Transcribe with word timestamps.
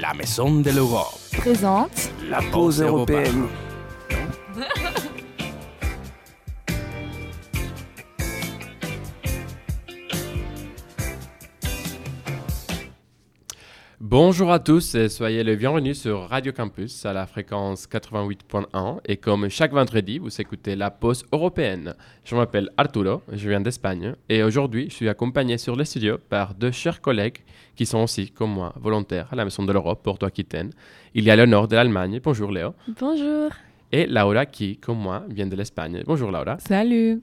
La 0.00 0.14
Maison 0.14 0.60
de 0.60 0.70
l'Europe. 0.70 1.18
Présente. 1.36 2.10
La 2.30 2.40
pause 2.50 2.80
européenne. 2.80 3.46
Bonjour 14.12 14.52
à 14.52 14.58
tous 14.58 14.94
et 14.94 15.08
soyez 15.08 15.42
les 15.42 15.56
bienvenus 15.56 15.98
sur 15.98 16.28
Radio 16.28 16.52
Campus 16.52 17.06
à 17.06 17.14
la 17.14 17.26
fréquence 17.26 17.88
88.1 17.88 18.98
et 19.06 19.16
comme 19.16 19.48
chaque 19.48 19.72
vendredi, 19.72 20.18
vous 20.18 20.38
écoutez 20.38 20.76
la 20.76 20.90
pause 20.90 21.24
européenne. 21.32 21.94
Je 22.22 22.36
m'appelle 22.36 22.68
Arturo, 22.76 23.22
je 23.32 23.48
viens 23.48 23.62
d'Espagne 23.62 24.14
et 24.28 24.42
aujourd'hui 24.42 24.90
je 24.90 24.96
suis 24.96 25.08
accompagné 25.08 25.56
sur 25.56 25.76
le 25.76 25.84
studio 25.84 26.18
par 26.28 26.52
deux 26.52 26.72
chers 26.72 27.00
collègues 27.00 27.38
qui 27.74 27.86
sont 27.86 28.02
aussi, 28.02 28.30
comme 28.30 28.50
moi, 28.50 28.74
volontaires 28.76 29.28
à 29.32 29.34
la 29.34 29.44
Maison 29.44 29.62
de 29.62 29.72
l'Europe, 29.72 30.02
Porto-Aquitaine. 30.02 30.72
Il 31.14 31.24
y 31.24 31.30
a 31.30 31.36
Léonore 31.36 31.66
de 31.66 31.76
l'Allemagne, 31.76 32.20
bonjour 32.22 32.52
Léo. 32.52 32.74
Bonjour. 33.00 33.50
Et 33.92 34.06
Laura 34.06 34.44
qui, 34.44 34.76
comme 34.76 34.98
moi, 34.98 35.24
vient 35.30 35.46
de 35.46 35.56
l'Espagne. 35.56 36.02
Bonjour 36.04 36.30
Laura. 36.30 36.58
Salut. 36.58 37.22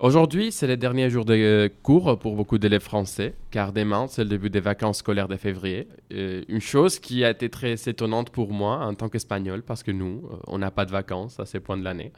Aujourd'hui, 0.00 0.52
c'est 0.52 0.68
le 0.68 0.76
dernier 0.76 1.10
jour 1.10 1.24
de 1.24 1.34
euh, 1.34 1.68
cours 1.82 2.16
pour 2.20 2.36
beaucoup 2.36 2.58
d'élèves 2.58 2.82
français, 2.82 3.34
car 3.50 3.72
demain, 3.72 4.06
c'est 4.08 4.22
le 4.22 4.30
début 4.30 4.48
des 4.48 4.60
vacances 4.60 4.98
scolaires 4.98 5.26
de 5.26 5.36
février. 5.36 5.88
Euh, 6.12 6.44
une 6.46 6.60
chose 6.60 7.00
qui 7.00 7.24
a 7.24 7.30
été 7.30 7.48
très 7.48 7.74
étonnante 7.88 8.30
pour 8.30 8.52
moi 8.52 8.76
en 8.86 8.94
tant 8.94 9.08
qu'Espagnol, 9.08 9.62
parce 9.62 9.82
que 9.82 9.90
nous, 9.90 10.22
euh, 10.30 10.36
on 10.46 10.58
n'a 10.58 10.70
pas 10.70 10.84
de 10.84 10.92
vacances 10.92 11.40
à 11.40 11.46
ces 11.46 11.58
points 11.58 11.76
de 11.76 11.82
l'année. 11.82 12.12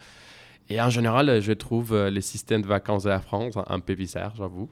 Et 0.69 0.79
en 0.79 0.91
général, 0.91 1.41
je 1.41 1.53
trouve 1.53 1.97
le 1.97 2.21
système 2.21 2.61
de 2.61 2.67
vacances 2.67 3.05
de 3.05 3.09
la 3.09 3.19
France 3.19 3.55
un 3.67 3.81
peu 3.81 3.95
bizarre, 3.97 4.35
j'avoue. 4.37 4.69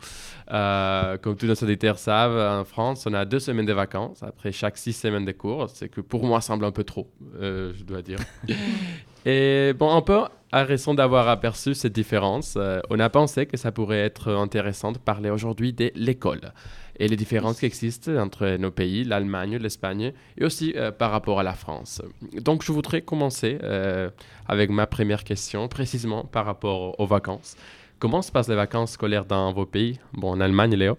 comme 0.47 1.37
tous 1.37 1.47
nos 1.47 1.55
auditeurs 1.55 1.99
savent, 1.99 2.61
en 2.61 2.65
France, 2.65 3.05
on 3.07 3.15
a 3.15 3.25
deux 3.25 3.41
semaines 3.41 3.67
de 3.67 3.73
vacances 3.73 4.23
après 4.23 4.53
chaque 4.53 4.79
six 4.79 4.93
semaines 4.93 5.25
de 5.25 5.33
cours, 5.33 5.69
ce 5.71 5.87
que 5.87 6.01
pour 6.01 6.25
moi 6.25 6.41
semble 6.41 6.67
un 6.67 6.71
peu 6.71 6.85
trop, 6.85 7.11
je 7.41 7.83
dois 7.83 8.03
dire. 8.03 8.21
Et 9.27 9.73
bon, 9.77 9.93
un 9.93 10.03
peu 10.03 10.21
raison 10.53 10.95
d'avoir 10.95 11.29
aperçu 11.29 11.75
cette 11.75 11.93
différence, 11.93 12.55
euh, 12.57 12.81
on 12.91 12.99
a 13.01 13.11
pensé 13.11 13.47
que 13.47 13.57
ça 13.57 13.71
pourrait 13.73 14.01
être 14.01 14.33
intéressant 14.33 14.93
de 14.93 14.99
parler 14.99 15.31
aujourd'hui 15.31 15.73
de 15.73 15.93
l'école 15.95 16.53
et 16.99 17.07
les 17.07 17.17
différences 17.17 17.61
qui 17.61 17.67
existent 17.67 18.17
entre 18.17 18.57
nos 18.57 18.71
pays, 18.71 19.05
l'Allemagne, 19.05 19.57
l'Espagne, 19.57 20.13
et 20.37 20.45
aussi 20.45 20.73
euh, 20.77 20.91
par 20.91 21.11
rapport 21.11 21.39
à 21.39 21.43
la 21.43 21.53
France. 21.53 22.03
Donc 22.41 22.65
je 22.65 22.73
voudrais 22.73 23.03
commencer 23.03 23.59
euh, 23.63 24.11
avec 24.49 24.71
ma 24.71 24.87
première 24.87 25.25
question, 25.25 25.69
précisément 25.69 26.25
par 26.25 26.45
rapport 26.45 26.99
aux 26.99 27.07
vacances. 27.07 27.57
Comment 27.99 28.23
se 28.23 28.33
passent 28.33 28.49
les 28.49 28.57
vacances 28.57 28.93
scolaires 28.93 29.25
dans 29.25 29.53
vos 29.53 29.67
pays? 29.67 29.99
Bon, 30.13 30.31
en 30.31 30.41
Allemagne, 30.41 30.75
Léo? 30.75 30.97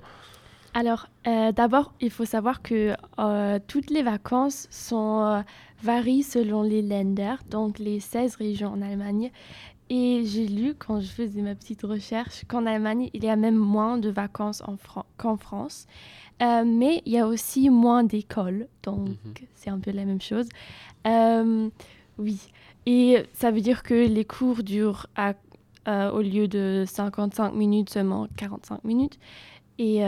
Alors, 0.73 1.07
d'abord, 1.25 1.93
il 1.99 2.11
faut 2.11 2.25
savoir 2.25 2.61
que 2.61 2.95
toutes 3.67 3.89
les 3.89 4.03
vacances 4.03 4.67
sont 4.69 5.43
varie 5.81 6.23
selon 6.23 6.61
les 6.61 6.81
Länder, 6.81 7.35
donc 7.49 7.79
les 7.79 7.99
16 7.99 8.35
régions 8.35 8.69
en 8.69 8.81
Allemagne. 8.81 9.31
Et 9.89 10.21
j'ai 10.23 10.47
lu, 10.47 10.75
quand 10.77 10.99
je 10.99 11.07
faisais 11.07 11.41
ma 11.41 11.55
petite 11.55 11.81
recherche, 11.81 12.45
qu'en 12.47 12.65
Allemagne, 12.67 13.09
il 13.13 13.23
y 13.23 13.29
a 13.29 13.35
même 13.35 13.55
moins 13.55 13.97
de 13.97 14.09
vacances 14.09 14.61
qu'en 15.17 15.37
France. 15.37 15.87
Euh, 16.41 16.63
mais 16.63 17.01
il 17.05 17.13
y 17.13 17.17
a 17.17 17.27
aussi 17.27 17.69
moins 17.69 18.03
d'écoles, 18.03 18.67
donc 18.83 19.09
mhm. 19.09 19.33
c'est 19.55 19.69
un 19.69 19.79
peu 19.79 19.91
la 19.91 20.05
même 20.05 20.21
chose. 20.21 20.47
Euh, 21.07 21.69
oui, 22.17 22.39
et 22.85 23.23
ça 23.33 23.51
veut 23.51 23.61
dire 23.61 23.83
que 23.83 23.93
les 23.93 24.25
cours 24.25 24.63
durent 24.63 25.07
euh, 25.17 26.11
au 26.11 26.21
lieu 26.21 26.47
de 26.47 26.85
55 26.87 27.53
minutes 27.53 27.89
seulement 27.89 28.27
45 28.37 28.83
minutes. 28.85 29.19
Et 29.79 30.03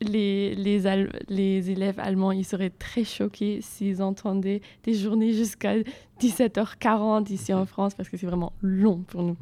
les, 0.00 0.54
les, 0.54 1.08
les, 1.28 1.70
élèves 1.70 1.98
allemands, 1.98 2.32
ils 2.32 2.44
seraient 2.44 2.70
très 2.70 3.04
choqués 3.04 3.60
s'ils 3.62 4.02
entendaient 4.02 4.60
des 4.84 4.94
journées 4.94 5.32
jusqu'à 5.32 5.74
17h40 6.20 7.32
ici 7.32 7.54
en 7.54 7.66
France, 7.66 7.94
parce 7.94 8.08
que 8.08 8.16
c'est 8.16 8.26
vraiment 8.26 8.52
long 8.60 8.98
pour 8.98 9.22
nous. 9.22 9.36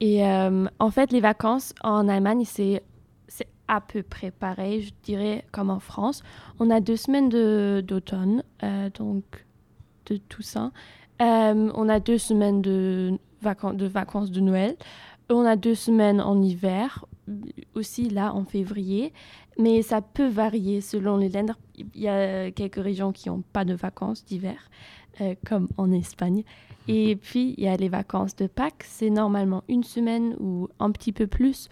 Et 0.00 0.26
euh, 0.26 0.66
en 0.78 0.90
fait, 0.90 1.12
les 1.12 1.20
vacances 1.20 1.74
en 1.82 2.08
Allemagne, 2.08 2.44
c'est 2.44 2.82
à 3.68 3.80
peu 3.80 4.02
près 4.02 4.30
pareil, 4.30 4.82
je 4.82 4.92
dirais, 5.02 5.44
comme 5.52 5.70
en 5.70 5.80
France. 5.80 6.22
On 6.60 6.70
a 6.70 6.80
deux 6.80 6.96
semaines 6.96 7.28
d'automne, 7.80 8.44
euh, 8.62 8.90
donc 8.90 9.24
de 10.06 10.16
Toussaint. 10.16 10.72
Euh, 11.20 11.70
on 11.74 11.88
a 11.88 11.98
deux 11.98 12.18
semaines 12.18 12.62
de, 12.62 13.18
vacances 13.42 13.76
de 13.76 13.86
vacances 13.86 14.30
de 14.30 14.40
Noël. 14.40 14.76
On 15.30 15.44
a 15.44 15.56
deux 15.56 15.74
semaines 15.74 16.20
en 16.20 16.40
hiver, 16.40 17.04
aussi 17.74 18.08
là 18.08 18.34
en 18.34 18.44
février 18.44 19.12
mais 19.58 19.82
ça 19.82 20.02
peut 20.02 20.28
varier 20.28 20.80
selon 20.80 21.16
les 21.16 21.28
lenders. 21.28 21.58
Il 21.76 22.00
y 22.00 22.08
a 22.08 22.50
quelques 22.50 22.82
régions 22.82 23.12
qui 23.12 23.28
n'ont 23.28 23.42
pas 23.52 23.64
de 23.64 23.74
vacances 23.74 24.24
d'hiver, 24.24 24.70
euh, 25.20 25.34
comme 25.46 25.68
en 25.76 25.92
Espagne. 25.92 26.44
Et 26.88 27.14
mhm. 27.14 27.20
puis, 27.20 27.54
il 27.56 27.64
y 27.64 27.68
a 27.68 27.76
les 27.76 27.88
vacances 27.88 28.36
de 28.36 28.46
Pâques, 28.46 28.84
c'est 28.84 29.10
normalement 29.10 29.64
une 29.68 29.82
semaine 29.82 30.36
ou 30.38 30.68
un 30.78 30.90
petit 30.90 31.12
peu 31.12 31.26
plus. 31.26 31.68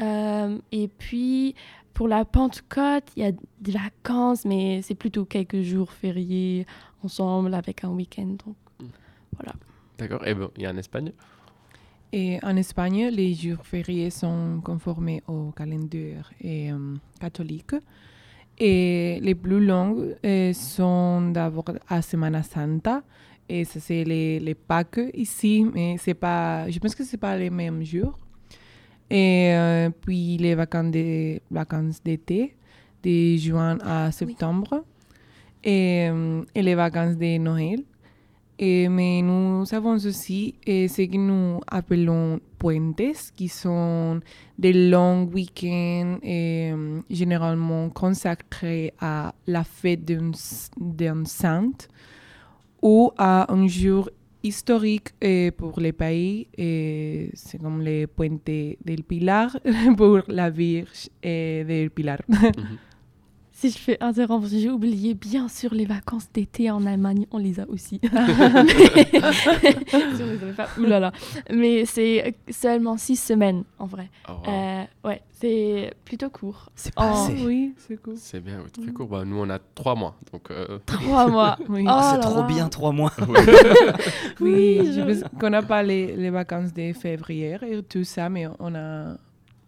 Euh, 0.00 0.58
et 0.72 0.88
puis, 0.88 1.54
pour 1.92 2.08
la 2.08 2.24
Pentecôte, 2.24 3.04
il 3.16 3.22
y 3.22 3.26
a 3.26 3.32
des 3.60 3.72
vacances, 3.72 4.44
mais 4.44 4.82
c'est 4.82 4.94
plutôt 4.94 5.24
quelques 5.24 5.62
jours 5.62 5.92
fériés 5.92 6.66
ensemble 7.02 7.54
avec 7.54 7.84
un 7.84 7.90
week-end. 7.90 8.36
Donc, 8.44 8.56
mhm. 8.80 8.88
voilà. 9.36 9.52
D'accord. 9.98 10.26
Et 10.26 10.34
bon, 10.34 10.50
il 10.56 10.62
y 10.62 10.66
a 10.66 10.70
en 10.70 10.76
Espagne? 10.76 11.12
Et 12.16 12.38
en 12.44 12.56
Espagne, 12.56 13.08
les 13.08 13.34
jours 13.34 13.66
fériés 13.66 14.08
sont 14.08 14.60
conformés 14.62 15.20
au 15.26 15.50
calendrier 15.50 16.14
euh, 16.44 16.94
catholique. 17.18 17.74
Et 18.56 19.18
les 19.20 19.34
plus 19.34 19.58
longues 19.58 20.14
euh, 20.24 20.52
sont 20.52 21.32
d'abord 21.32 21.64
à 21.88 22.02
Semana 22.02 22.44
Santa. 22.44 23.02
Et 23.48 23.64
ça, 23.64 23.80
c'est 23.80 24.04
les, 24.04 24.38
les 24.38 24.54
Pâques 24.54 25.00
ici, 25.12 25.66
mais 25.74 25.96
c'est 25.98 26.14
pas, 26.14 26.70
je 26.70 26.78
pense 26.78 26.94
que 26.94 27.02
ce 27.02 27.16
pas 27.16 27.36
les 27.36 27.50
mêmes 27.50 27.82
jours. 27.82 28.16
Et 29.10 29.50
euh, 29.52 29.90
puis 29.90 30.36
les 30.36 30.54
vacances 30.54 30.92
d'été, 30.92 31.42
vacances 31.50 32.00
de 33.02 33.36
juin 33.38 33.76
à 33.84 34.12
septembre. 34.12 34.84
Et, 35.64 36.08
et 36.54 36.62
les 36.62 36.76
vacances 36.76 37.16
de 37.16 37.38
Noël. 37.38 37.82
Et, 38.58 38.88
mais 38.88 39.20
nous 39.22 39.64
avons 39.72 39.94
aussi 39.94 40.54
ce 40.64 41.02
que 41.02 41.16
nous 41.16 41.60
appelons 41.66 42.40
puentes, 42.58 43.32
qui 43.34 43.48
sont 43.48 44.20
des 44.58 44.72
longs 44.72 45.24
week-ends 45.24 46.18
généralement 47.10 47.90
consacrés 47.90 48.92
à 49.00 49.34
la 49.46 49.64
fête 49.64 50.04
d'un 50.04 51.24
saint 51.24 51.72
ou 52.80 53.10
à 53.18 53.52
un 53.52 53.66
jour 53.66 54.08
historique 54.42 55.14
pour 55.56 55.80
les 55.80 55.92
pays. 55.92 56.46
C'est 57.34 57.58
comme 57.60 57.80
les 57.82 58.06
puentes 58.06 58.44
del 58.44 59.02
Pilar 59.06 59.58
pour 59.96 60.20
la 60.28 60.50
Vierge 60.50 61.08
del 61.22 61.90
Pilar. 61.90 62.20
Mhm. 62.28 62.52
Si 63.64 63.70
je 63.70 63.78
fais 63.78 63.96
interrompre, 64.02 64.46
j'ai 64.46 64.68
oublié 64.68 65.14
bien 65.14 65.48
sûr 65.48 65.72
les 65.72 65.86
vacances 65.86 66.30
d'été 66.34 66.70
en 66.70 66.84
Allemagne, 66.84 67.24
on 67.30 67.38
les 67.38 67.60
a 67.60 67.66
aussi. 67.66 67.98
Oulala. 70.78 71.12
Mais 71.50 71.86
c'est 71.86 72.34
seulement 72.50 72.98
six 72.98 73.16
semaines 73.16 73.64
en 73.78 73.86
vrai. 73.86 74.10
Oh, 74.28 74.32
euh, 74.46 74.84
ouais, 75.02 75.22
c'est 75.30 75.94
plutôt 76.04 76.28
court. 76.28 76.68
C'est 76.74 76.94
pas 76.94 77.26
Oui, 77.42 77.72
c'est 77.78 77.96
court. 77.96 78.18
C'est 78.18 78.40
bien, 78.40 78.64
très 78.70 78.92
court. 78.92 79.08
Bah, 79.08 79.24
nous, 79.24 79.38
on 79.38 79.48
a 79.48 79.58
trois 79.58 79.94
mois. 79.94 80.14
Donc, 80.30 80.50
euh, 80.50 80.78
Trois 80.84 81.28
mois. 81.28 81.56
oui. 81.70 81.86
Ah, 81.88 82.16
c'est 82.16 82.20
trop 82.28 82.42
bien, 82.42 82.68
trois 82.68 82.92
mois. 82.92 83.12
oui, 84.40 84.92
je 84.94 85.00
pense 85.00 85.24
qu'on 85.40 85.48
n'a 85.48 85.62
pas 85.62 85.82
les, 85.82 86.14
les 86.14 86.28
vacances 86.28 86.74
de 86.74 86.92
février 86.92 87.56
et 87.66 87.82
tout 87.82 88.04
ça, 88.04 88.28
mais 88.28 88.46
on 88.58 88.74
a 88.74 89.16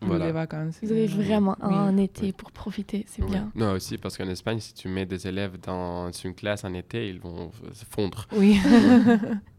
les 0.02 0.32
vacances. 0.32 0.78
Vous 0.82 0.92
avez 0.92 1.06
vraiment 1.06 1.56
un 1.62 1.96
été 1.96 2.32
pour 2.32 2.52
profiter, 2.52 3.04
c'est 3.08 3.24
bien. 3.24 3.50
Non, 3.54 3.72
aussi 3.72 3.98
parce 3.98 4.16
qu'en 4.16 4.28
Espagne, 4.28 4.60
si 4.60 4.74
tu 4.74 4.88
mets 4.88 5.06
des 5.06 5.26
élèves 5.26 5.58
dans 5.60 6.10
une 6.10 6.34
classe 6.34 6.64
en 6.64 6.74
été, 6.74 7.08
ils 7.08 7.20
vont 7.20 7.50
se 7.72 7.84
fondre. 7.84 8.26
Oui. 8.32 8.58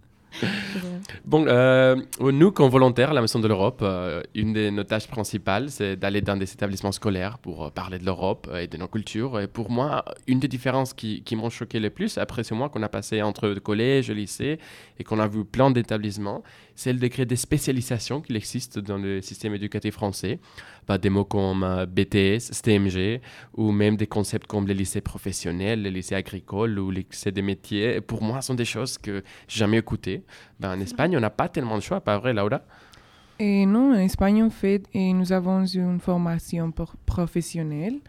bon, 1.26 1.46
euh, 1.48 1.96
nous, 2.20 2.52
comme 2.52 2.70
volontaires 2.70 3.12
à 3.12 3.14
la 3.14 3.22
Maison 3.22 3.40
de 3.40 3.48
l'Europe, 3.48 3.80
euh, 3.82 4.22
une 4.36 4.54
de 4.54 4.70
nos 4.70 4.84
tâches 4.84 5.08
principales, 5.08 5.70
c'est 5.70 5.96
d'aller 5.96 6.22
dans 6.22 6.38
des 6.38 6.52
établissements 6.52 6.92
scolaires 6.92 7.38
pour 7.40 7.66
euh, 7.66 7.70
parler 7.70 8.00
de 8.00 8.06
l'Europe 8.06 8.50
et 8.60 8.68
de 8.68 8.78
nos 8.78 8.88
cultures. 8.88 9.40
Et 9.40 9.48
pour 9.48 9.72
moi, 9.72 10.06
une 10.28 10.40
des 10.40 10.48
différences 10.48 10.94
qui, 10.94 11.24
m'ont 11.36 11.50
choqué 11.50 11.80
le 11.80 11.90
plus, 11.90 12.18
après 12.18 12.44
ce 12.44 12.54
mois 12.54 12.70
qu'on 12.70 12.84
a 12.84 12.90
passé 12.90 13.22
entre 13.22 13.54
collège 13.56 14.10
et 14.10 14.14
lycée 14.14 14.60
et 15.00 15.04
qu'on 15.04 15.20
a 15.20 15.28
vu 15.28 15.46
plein 15.46 15.72
d'établissements, 15.72 16.44
c'est 16.76 16.94
le 16.94 17.00
décret 17.00 17.26
des 17.26 17.36
spécialisations 17.36 18.22
qu'il 18.22 18.36
existe 18.36 18.80
dans 18.80 18.98
le 18.98 19.22
système 19.22 19.54
éducatif 19.54 19.96
français. 19.96 20.40
Pas 20.88 20.98
des 20.98 21.10
mots 21.10 21.26
comme 21.26 21.86
BTS, 21.88 22.52
STMG, 22.54 23.22
ou 23.56 23.72
même 23.72 23.98
des 23.98 24.08
concepts 24.08 24.48
comme 24.48 24.68
les 24.68 24.74
lycées 24.74 25.02
professionnels, 25.02 25.82
les 25.84 25.92
lycées 25.92 26.16
agricoles 26.16 26.80
ou 26.80 26.90
les 26.92 27.06
lycées 27.10 27.32
des 27.32 27.42
métiers. 27.44 28.02
Pour 28.02 28.24
moi, 28.24 28.42
sont 28.42 28.56
des 28.56 28.66
choses 28.66 28.98
que 28.98 29.24
j'ai 29.48 29.60
jamais 29.60 29.78
écoutées 29.80 30.24
ben, 30.60 30.72
en 30.76 30.80
Espagne, 30.80 31.16
on 31.18 31.20
n'a 31.20 31.30
pas 31.30 31.50
tellement 31.50 31.76
de 31.78 31.82
choix, 31.84 32.02
pas 32.02 32.18
vrai, 32.18 32.34
Laura? 32.34 32.62
Et 33.40 33.66
Non, 33.66 33.92
en 33.94 34.00
Espagne, 34.00 34.44
en 34.44 34.50
fait, 34.50 34.88
et 34.94 35.14
nous 35.14 35.32
avons 35.32 35.66
une 35.66 36.00
formation 36.00 36.72
professionnelle. 37.06 38.00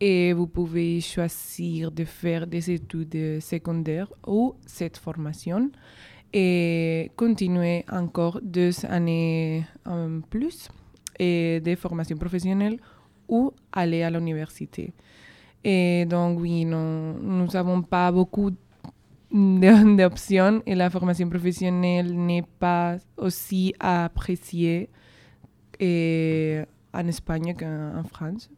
et 0.00 0.32
vous 0.32 0.46
pouvez 0.46 1.00
choisir 1.00 1.90
de 1.90 2.04
faire 2.04 2.46
des 2.46 2.70
études 2.70 3.40
secondaires 3.40 4.12
ou 4.26 4.54
cette 4.66 4.96
formation 4.98 5.70
et 6.32 7.10
continuer 7.16 7.84
encore 7.90 8.40
deux 8.42 8.84
années 8.86 9.64
en 9.86 10.20
plus 10.30 10.68
et 11.18 11.60
des 11.60 11.76
formations 11.76 12.16
professionnelles 12.16 12.78
ou 13.28 13.52
aller 13.72 14.02
à 14.02 14.10
l'université. 14.10 14.92
Et 15.64 16.06
donc, 16.06 16.40
oui, 16.40 16.64
nous 16.64 17.46
n'avons 17.52 17.82
pas 17.82 18.10
beaucoup 18.12 18.50
d'options 19.30 20.62
et 20.64 20.74
la 20.74 20.88
formation 20.88 21.28
professionnelle 21.28 22.14
n'est 22.14 22.44
pas 22.58 22.96
aussi 23.16 23.74
appréciée 23.78 24.88
en 25.80 27.06
Espagne 27.06 27.54
qu'en 27.54 28.02
France. 28.04 28.50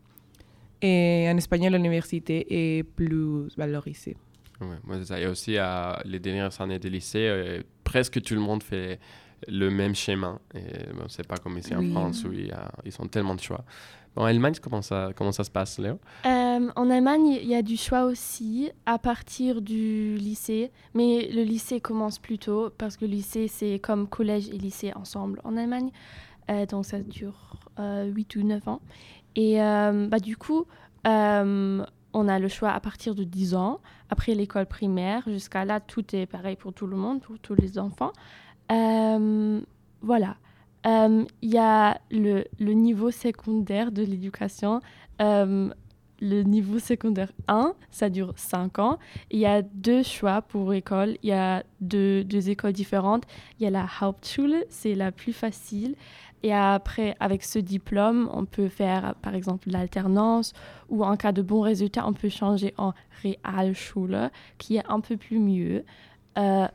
Et 0.83 1.29
en 1.31 1.37
Espagne, 1.37 1.69
l'université 1.69 2.79
est 2.79 2.83
plus 2.85 3.49
valorisée. 3.57 4.17
Ouais, 4.61 4.77
moi, 4.85 5.03
ça. 5.05 5.19
Et 5.19 5.27
aussi, 5.27 5.59
à 5.59 6.01
les 6.05 6.19
dernières 6.19 6.59
années 6.61 6.79
de 6.79 6.89
lycée, 6.89 7.27
euh, 7.29 7.63
presque 7.85 8.21
tout 8.23 8.35
le 8.35 8.41
monde 8.41 8.63
fait 8.63 8.99
le 9.49 9.71
même 9.71 9.95
schéma. 9.95 10.39
Et 10.55 10.93
bon, 10.95 11.05
c'est 11.09 11.27
pas 11.27 11.37
comme 11.37 11.59
ici 11.59 11.75
en 11.75 11.89
France 11.91 12.25
où 12.25 12.33
il 12.33 12.55
ils 12.85 13.01
ont 13.01 13.07
tellement 13.07 13.35
de 13.35 13.41
choix. 13.41 13.65
En 14.17 14.25
Allemagne, 14.25 14.55
comment 14.61 14.83
ça, 14.83 15.11
comment 15.15 15.31
ça 15.31 15.45
se 15.45 15.51
passe, 15.51 15.79
Léo? 15.79 15.99
Euh, 16.27 16.69
En 16.75 16.91
Allemagne, 16.91 17.39
il 17.41 17.47
y 17.47 17.55
a 17.55 17.63
du 17.63 17.77
choix 17.77 18.05
aussi 18.05 18.71
à 18.85 18.99
partir 18.99 19.63
du 19.63 20.17
lycée. 20.17 20.73
Mais 20.95 21.29
le 21.33 21.43
lycée 21.43 21.81
commence 21.81 22.19
plus 22.19 22.39
tôt 22.39 22.71
parce 22.77 22.97
que 22.97 23.05
le 23.05 23.13
lycée, 23.13 23.47
c'est 23.47 23.79
comme 23.79 24.09
collège 24.09 24.49
et 24.49 24.59
lycée 24.59 24.93
ensemble 24.95 25.41
en 25.45 25.57
Allemagne. 25.57 25.91
Euh, 26.51 26.67
donc 26.67 26.87
ça 26.87 26.99
dure 26.99 27.55
8 27.79 28.37
ou 28.37 28.43
9 28.43 28.69
ans. 28.69 28.81
Et 29.37 29.59
bah, 29.59 30.19
du 30.19 30.37
coup, 30.37 30.67
on 32.13 32.29
a 32.29 32.39
le 32.39 32.49
choix 32.49 32.71
à 32.71 32.81
partir 32.81 33.15
de 33.15 33.25
10 33.25 33.55
ans, 33.55 33.81
après 34.11 34.35
l'école 34.35 34.67
primaire, 34.67 35.23
jusqu'à 35.27 35.65
là, 35.65 35.81
tout 35.81 36.05
est 36.17 36.27
pareil 36.27 36.57
pour 36.57 36.73
tout 36.73 36.87
le 36.87 36.97
monde, 36.97 37.21
pour 37.21 37.39
tous 37.39 37.55
les 37.55 37.79
enfants. 37.79 38.13
Euh, 38.71 39.61
voilà. 40.01 40.37
Il 40.85 41.27
y 41.43 41.59
a 41.59 42.01
le, 42.11 42.45
niveau 42.73 43.11
secondaire 43.11 43.93
de 43.93 44.03
l'éducation. 44.03 44.81
le 45.19 46.43
niveau 46.43 46.79
secondaire 46.79 47.33
1, 47.49 47.75
ça 47.91 48.09
dure 48.09 48.33
5 48.37 48.79
ans. 48.79 48.99
Il 49.31 49.41
y 49.41 49.47
a 49.47 49.63
deux 49.63 50.03
choix 50.03 50.43
pour 50.43 50.73
école. 50.73 51.17
Il 51.23 51.29
y 51.29 51.33
a 51.33 51.65
deux, 51.81 52.51
écoles 52.51 52.73
différentes. 52.73 53.25
Il 53.59 53.65
y 53.65 53.67
a 53.67 53.71
la 53.71 53.87
Hauptschule, 54.01 54.65
c'est 54.69 54.95
la 54.95 55.13
plus 55.13 55.33
facile. 55.33 55.97
Et 56.43 56.55
après, 56.55 57.17
avec 57.21 57.43
ce 57.43 57.59
diplôme, 57.59 58.31
on 58.33 58.47
peut 58.47 58.69
faire, 58.69 59.15
par 59.21 59.35
exemple, 59.35 59.69
l'alternance 59.71 60.55
ou 60.89 61.05
en 61.05 61.17
cas 61.17 61.33
de 61.33 61.43
bons 61.43 61.61
résultats, 61.61 62.07
on 62.07 62.15
peut 62.15 62.31
changer 62.31 62.73
en 62.79 62.93
Realschule, 63.23 64.31
qui 64.57 64.77
est 64.77 64.87
un 64.89 65.01
peu 65.01 65.17
plus 65.17 65.39
mieux, 65.39 65.85
euh, 66.39 66.67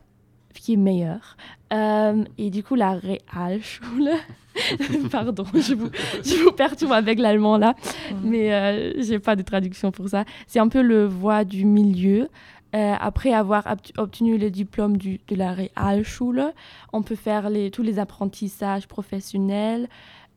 qui 0.60 0.74
est 0.74 0.78
meilleur. 0.78 1.36
Euh, 1.72 2.24
et 2.38 2.50
du 2.50 2.62
coup, 2.62 2.74
la 2.74 2.98
Realschule, 3.32 4.10
pardon, 5.10 5.44
je 5.54 5.74
vous, 5.74 5.90
je 6.24 6.42
vous 6.42 6.52
perturbe 6.52 6.92
avec 6.92 7.18
l'allemand 7.18 7.58
là, 7.58 7.74
mais 8.22 8.52
euh, 8.52 9.02
j'ai 9.02 9.18
pas 9.18 9.36
de 9.36 9.42
traduction 9.42 9.90
pour 9.90 10.08
ça. 10.08 10.24
C'est 10.46 10.58
un 10.58 10.68
peu 10.68 10.82
le 10.82 11.06
voie 11.06 11.44
du 11.44 11.64
milieu. 11.64 12.28
Euh, 12.74 12.94
après 12.98 13.32
avoir 13.32 13.64
obtenu 13.96 14.38
le 14.38 14.50
diplôme 14.50 14.96
du, 14.96 15.20
de 15.28 15.36
la 15.36 15.54
Realschule, 15.54 16.52
on 16.92 17.02
peut 17.02 17.14
faire 17.14 17.48
les, 17.48 17.70
tous 17.70 17.82
les 17.82 17.98
apprentissages 17.98 18.86
professionnels 18.86 19.88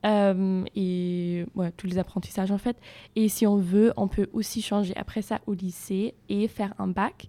euh, 0.05 0.63
et 0.75 1.45
ouais, 1.55 1.71
tous 1.71 1.87
les 1.87 1.97
apprentissages 1.97 2.51
en 2.51 2.57
fait. 2.57 2.77
Et 3.15 3.29
si 3.29 3.45
on 3.45 3.57
veut, 3.57 3.93
on 3.97 4.07
peut 4.07 4.29
aussi 4.33 4.61
changer 4.61 4.93
après 4.95 5.21
ça 5.21 5.39
au 5.47 5.53
lycée 5.53 6.13
et 6.29 6.47
faire 6.47 6.73
un 6.79 6.87
bac. 6.87 7.27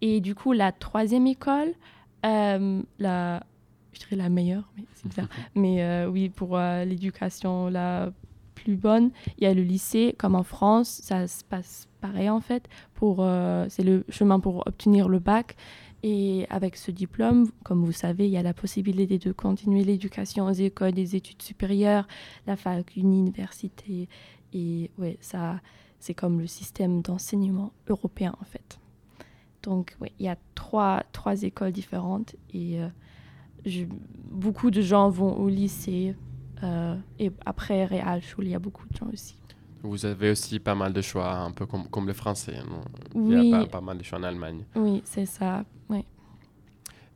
Et 0.00 0.20
du 0.20 0.34
coup, 0.34 0.52
la 0.52 0.72
troisième 0.72 1.26
école, 1.26 1.72
euh, 2.24 2.82
la, 2.98 3.42
je 3.92 3.98
dirais 4.00 4.16
la 4.16 4.28
meilleure, 4.28 4.70
mais 4.76 4.84
c'est 4.94 5.08
bizarre. 5.08 5.28
mais 5.54 6.06
oui, 6.06 6.28
pour 6.28 6.58
l'éducation 6.58 7.68
la 7.68 8.12
plus 8.54 8.76
bonne, 8.76 9.10
il 9.38 9.44
y 9.44 9.46
a 9.46 9.54
le 9.54 9.62
lycée, 9.62 10.14
comme 10.18 10.34
en 10.34 10.42
France, 10.42 10.88
ça 11.02 11.26
se 11.26 11.44
passe 11.44 11.88
pareil 12.00 12.28
en 12.28 12.40
fait. 12.40 12.68
Pour, 12.94 13.18
euh, 13.20 13.66
c'est 13.68 13.82
le 13.82 14.04
chemin 14.08 14.40
pour 14.40 14.66
obtenir 14.66 15.08
le 15.08 15.18
bac. 15.18 15.56
Et 16.04 16.46
avec 16.50 16.76
ce 16.76 16.90
diplôme, 16.90 17.48
comme 17.62 17.84
vous 17.84 17.92
savez, 17.92 18.26
il 18.26 18.32
y 18.32 18.36
a 18.36 18.42
la 18.42 18.54
possibilité 18.54 19.18
de 19.18 19.30
continuer 19.30 19.84
l'éducation 19.84 20.46
aux 20.46 20.52
écoles, 20.52 20.92
des 20.92 21.14
études 21.14 21.40
supérieures, 21.40 22.08
la 22.48 22.56
fac, 22.56 22.96
une 22.96 23.14
université. 23.14 24.08
Et 24.52 24.90
ouais, 24.98 25.16
ça, 25.20 25.60
c'est 26.00 26.14
comme 26.14 26.40
le 26.40 26.48
système 26.48 27.02
d'enseignement 27.02 27.72
européen 27.88 28.34
en 28.40 28.44
fait. 28.44 28.81
Donc, 29.62 29.96
ouais, 30.00 30.12
il 30.18 30.26
y 30.26 30.28
a 30.28 30.36
trois, 30.54 31.02
trois 31.12 31.42
écoles 31.42 31.72
différentes 31.72 32.34
et 32.52 32.80
euh, 32.80 33.86
beaucoup 34.30 34.70
de 34.70 34.80
gens 34.80 35.08
vont 35.08 35.36
au 35.36 35.48
lycée 35.48 36.14
euh, 36.62 36.96
et 37.18 37.32
après 37.44 37.84
Realschule, 37.86 38.44
il 38.44 38.50
y 38.50 38.54
a 38.54 38.58
beaucoup 38.58 38.86
de 38.88 38.96
gens 38.96 39.08
aussi. 39.12 39.36
Vous 39.82 40.06
avez 40.06 40.30
aussi 40.30 40.60
pas 40.60 40.76
mal 40.76 40.92
de 40.92 41.02
choix, 41.02 41.34
un 41.34 41.50
peu 41.50 41.66
comme, 41.66 41.88
comme 41.88 42.06
le 42.06 42.12
français. 42.12 42.56
Non? 42.68 42.82
Oui. 43.14 43.34
Il 43.36 43.50
y 43.50 43.54
a 43.54 43.58
pas, 43.60 43.66
pas, 43.66 43.80
mal 43.80 43.98
de 43.98 44.04
choix 44.04 44.18
en 44.18 44.22
Allemagne. 44.22 44.64
Oui, 44.76 45.02
c'est 45.04 45.26
ça. 45.26 45.64
Oui. 45.88 46.04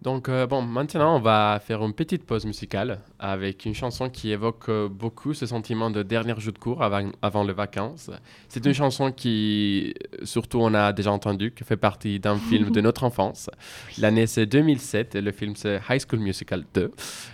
Donc, 0.06 0.28
euh, 0.28 0.46
bon, 0.46 0.62
maintenant, 0.62 1.16
on 1.16 1.18
va 1.18 1.60
faire 1.60 1.84
une 1.84 1.92
petite 1.92 2.24
pause 2.24 2.46
musicale 2.46 3.00
avec 3.18 3.64
une 3.64 3.74
chanson 3.74 4.08
qui 4.08 4.30
évoque 4.30 4.68
euh, 4.68 4.88
beaucoup 4.88 5.34
ce 5.34 5.46
sentiment 5.46 5.90
de 5.90 6.04
dernier 6.04 6.32
jour 6.38 6.52
de 6.52 6.60
cours 6.60 6.80
avant, 6.80 7.10
avant 7.22 7.42
les 7.42 7.52
vacances. 7.52 8.08
C'est 8.48 8.64
une 8.64 8.72
chanson 8.82 9.10
qui, 9.10 9.94
surtout, 10.22 10.60
on 10.60 10.74
a 10.74 10.92
déjà 10.92 11.10
entendu, 11.10 11.50
qui 11.50 11.64
fait 11.64 11.76
partie 11.76 12.20
d'un 12.20 12.36
film 12.50 12.70
de 12.70 12.80
notre 12.80 13.02
enfance. 13.02 13.50
L'année, 13.98 14.28
c'est 14.28 14.46
2007 14.46 15.16
et 15.16 15.20
le 15.20 15.32
film, 15.32 15.56
c'est 15.56 15.80
High 15.90 16.00
School 16.08 16.20
Musical 16.20 16.62
2. 16.72 16.92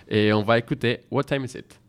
Et 0.09 0.33
on 0.33 0.41
va 0.41 0.57
écouter 0.57 1.01
What 1.11 1.25
Time 1.25 1.45
Is 1.45 1.55
It? 1.55 1.82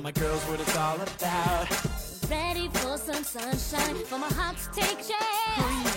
Now 0.00 0.04
my 0.04 0.12
girl's 0.12 0.42
what 0.44 0.58
it's 0.58 0.76
all 0.78 0.96
about. 0.96 2.30
Ready 2.30 2.68
for 2.68 2.96
some 2.96 3.22
sunshine, 3.22 3.96
for 4.06 4.18
my 4.18 4.28
heart 4.28 4.56
to 4.56 4.80
take 4.80 4.98
shape. 5.00 5.89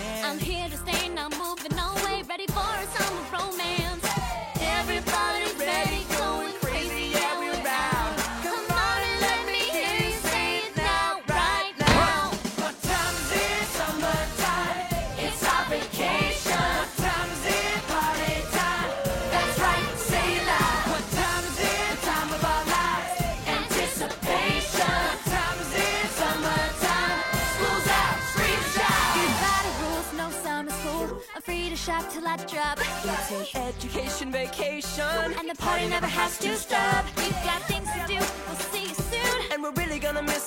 Till 32.36 32.46
drop. 32.46 32.78
It's 33.04 33.54
an 33.54 33.62
education 33.62 34.32
vacation, 34.32 35.04
and 35.38 35.48
the 35.48 35.54
party 35.56 35.88
never 35.88 36.06
has 36.06 36.38
to 36.38 36.56
stop. 36.56 37.04
We've 37.16 37.30
got 37.44 37.62
things 37.62 37.88
to 37.92 38.06
do. 38.06 38.18
We'll 38.18 38.56
see 38.72 38.88
you 38.88 38.94
soon, 38.94 39.52
and 39.52 39.62
we're 39.62 39.72
really 39.72 39.98
gonna 39.98 40.22
miss 40.22 40.43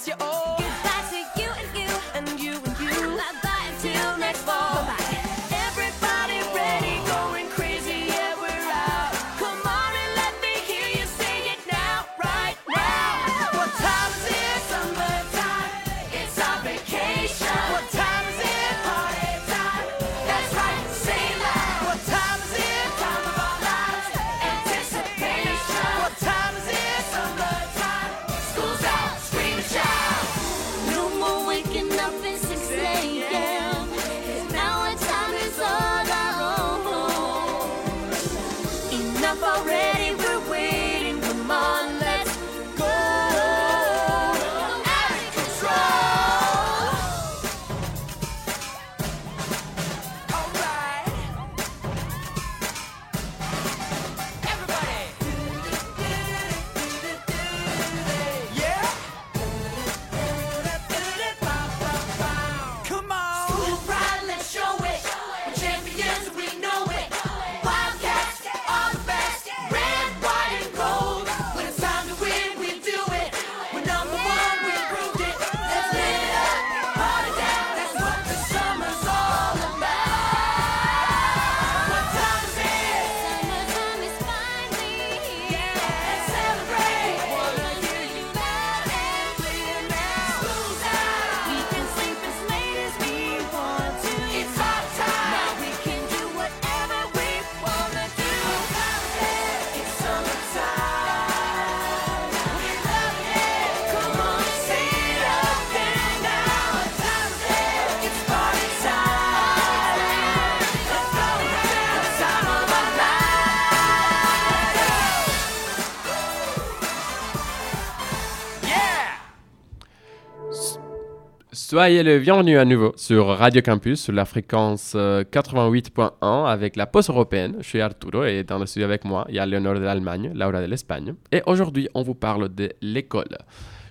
Soyez 121.78 122.02
le 122.02 122.18
bienvenu 122.18 122.58
à 122.58 122.66
nouveau 122.66 122.92
sur 122.96 123.28
Radio 123.28 123.62
Campus 123.62 124.02
sur 124.02 124.12
la 124.12 124.26
fréquence 124.26 124.96
88.1 124.96 126.10
euh, 126.24 126.46
avec 126.46 126.76
la 126.76 126.88
poste 126.88 127.12
européenne. 127.12 127.58
Je 127.60 127.68
suis 127.68 127.82
Arturo 127.82 128.24
et 128.24 128.44
dans 128.44 128.58
le 128.58 128.66
studio 128.66 128.88
avec 128.88 129.06
moi, 129.06 129.28
il 129.30 129.36
y 129.36 129.40
a 129.40 129.46
Léonore 129.46 129.76
de 129.76 129.82
l'Allemagne, 129.82 130.32
Laura 130.34 130.60
de 130.60 130.66
l'Espagne. 130.66 131.14
Et 131.32 131.44
aujourd'hui, 131.46 131.88
on 131.94 132.02
vous 132.02 132.16
parle 132.16 132.50
de 132.50 132.74
l'école. 132.82 133.38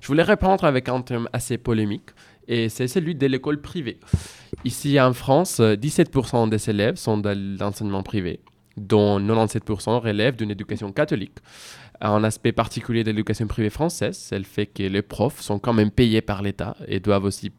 Je 0.00 0.08
voulais 0.08 0.24
répondre 0.24 0.64
avec 0.64 0.88
un 0.88 1.00
terme 1.00 1.28
assez 1.32 1.58
polémique 1.58 2.10
et 2.48 2.68
c'est 2.70 2.88
celui 2.88 3.14
de 3.14 3.24
l'école 3.28 3.60
privée. 3.60 4.00
Ici 4.64 5.00
en 5.00 5.12
France, 5.12 5.60
17% 5.60 6.48
des 6.48 6.68
élèves 6.68 6.96
sont 6.96 7.18
dans 7.18 7.38
l'enseignement 7.60 8.02
privé, 8.02 8.40
dont 8.76 9.20
97% 9.20 10.00
relèvent 10.00 10.34
d'une 10.34 10.50
éducation 10.50 10.90
catholique. 10.90 11.38
Un 12.00 12.24
aspect 12.24 12.50
particulier 12.50 13.04
de 13.04 13.12
l'éducation 13.12 13.46
privée 13.46 13.70
française, 13.70 14.18
c'est 14.18 14.38
le 14.38 14.44
fait 14.44 14.66
que 14.66 14.82
les 14.82 15.02
profs 15.02 15.40
sont 15.40 15.60
quand 15.60 15.72
même 15.72 15.92
payés 15.92 16.20
par 16.20 16.42
l'État 16.42 16.76
et 16.88 16.98
doivent 16.98 17.24
aussi 17.24 17.52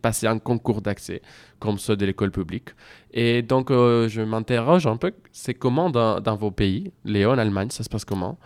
passer 0.00 0.26
un 0.26 0.38
concours 0.38 0.80
d'accès, 0.82 1.22
comme 1.58 1.78
ceux 1.78 1.96
de 1.96 2.06
l'école 2.06 2.30
publique. 2.30 2.70
Et 3.12 3.42
donc, 3.42 3.70
euh, 3.70 4.08
je 4.08 4.22
m'interroge 4.22 4.86
un 4.86 4.96
peu, 4.96 5.12
c'est 5.32 5.54
comment 5.54 5.90
dans, 5.90 6.36
vos 6.36 6.50
pays, 6.50 6.92
Léo, 7.04 7.32
en 7.32 7.38
Allemagne, 7.38 7.70
ça 7.70 7.82
se 7.82 7.88
passe 7.88 8.04
comment? 8.04 8.38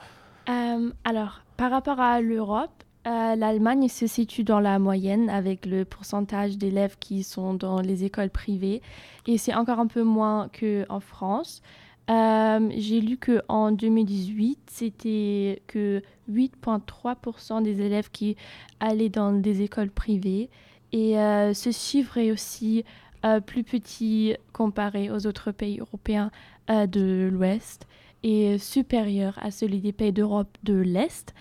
Euh, 0.48 0.90
Alors, 1.04 1.40
par 1.56 1.70
rapport 1.70 2.00
à 2.00 2.20
l'Europe, 2.20 2.84
euh, 3.06 3.36
l'Allemagne 3.36 3.88
se 3.88 4.06
situe 4.06 4.44
dans 4.44 4.60
la 4.60 4.78
moyenne 4.78 5.30
avec 5.30 5.64
le 5.64 5.84
pourcentage 5.84 6.58
d'élèves 6.58 6.96
qui 6.98 7.22
sont 7.22 7.54
dans 7.54 7.80
les 7.80 8.04
écoles 8.04 8.30
privées 8.30 8.82
et 9.26 9.38
c'est 9.38 9.54
encore 9.54 9.78
un 9.78 9.86
peu 9.86 10.02
moins 10.02 10.48
qu'en 10.48 11.00
France. 11.00 11.62
J'ai 12.08 13.00
lu 13.00 13.18
qu'en 13.18 13.70
2018, 13.70 14.58
c'était 14.70 15.62
que 15.66 16.02
8,3% 16.30 17.62
des 17.62 17.80
élèves 17.80 18.10
qui 18.10 18.36
allaient 18.80 19.08
dans 19.08 19.32
des 19.32 19.62
écoles 19.62 19.90
privées. 19.90 20.50
Et 20.92 21.18
euh, 21.18 21.54
ce 21.54 21.70
chiffre 21.70 22.18
est 22.18 22.32
aussi 22.32 22.84
euh, 23.24 23.40
plus 23.40 23.64
petit 23.64 24.34
comparé 24.52 25.10
aux 25.10 25.26
autres 25.26 25.50
pays 25.52 25.80
européens 25.80 26.30
de 26.68 27.30
l'Ouest 27.32 27.86
et 28.22 28.58
supérieur 28.58 29.38
à 29.40 29.50
celui 29.50 29.80
des 29.80 29.92
pays 29.92 30.12
d'Europe 30.12 30.54
de 30.64 30.74
l'Est, 30.74 31.34